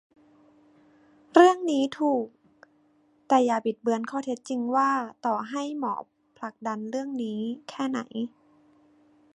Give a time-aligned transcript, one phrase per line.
[1.33, 2.27] เรื่องนี้ถูก
[3.27, 4.91] แต่อย่าบิดเบือนข้อเท็จจริงว่า
[5.25, 5.93] ต่อให้หมอ
[6.37, 7.39] ผลักดันเรื่องนี้
[7.69, 7.99] แค่ไหน